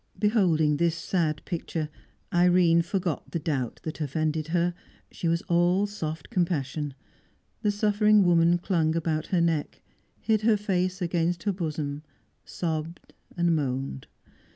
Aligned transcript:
Beholding 0.17 0.77
this 0.77 0.95
sad 0.95 1.45
picture, 1.45 1.87
Irene 2.33 2.81
forgot 2.81 3.29
the 3.29 3.37
doubt 3.37 3.79
that 3.83 4.01
offended 4.01 4.47
her; 4.47 4.73
she 5.11 5.27
was 5.27 5.43
all 5.43 5.85
soft 5.85 6.31
compassion. 6.31 6.95
The 7.61 7.69
suffering 7.69 8.25
woman 8.25 8.57
clung 8.57 8.95
about 8.95 9.27
her 9.27 9.41
neck, 9.41 9.83
hid 10.19 10.41
her 10.41 10.57
face 10.57 11.03
against 11.03 11.43
her 11.43 11.53
bosom, 11.53 12.01
sobbed 12.43 13.13
and 13.37 13.55
moaned. 13.55 14.07